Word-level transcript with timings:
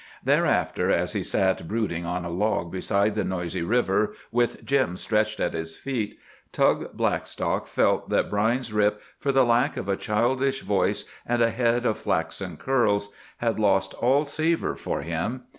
Thereafter, 0.23 0.89
as 0.89 1.13
he 1.13 1.21
sat 1.21 1.67
brooding 1.67 2.07
on 2.07 2.25
a 2.25 2.29
log 2.31 2.71
beside 2.71 3.13
the 3.13 3.23
noisy 3.23 3.61
river, 3.61 4.15
with 4.31 4.65
Jim 4.65 4.97
stretched 4.97 5.39
at 5.39 5.53
his 5.53 5.75
feet, 5.75 6.17
Tug 6.51 6.97
Blackstock 6.97 7.67
felt 7.67 8.09
that 8.09 8.27
Brine's 8.27 8.73
Rip, 8.73 8.99
for 9.19 9.31
the 9.31 9.45
lack 9.45 9.77
of 9.77 9.87
a 9.87 9.95
childish 9.95 10.61
voice 10.61 11.05
and 11.23 11.43
a 11.43 11.51
head 11.51 11.85
of 11.85 11.99
flaxen 11.99 12.57
curls, 12.57 13.13
had 13.37 13.59
lost 13.59 13.93
all 13.93 14.25
savour 14.25 14.73
for 14.75 15.01
him. 15.03 15.43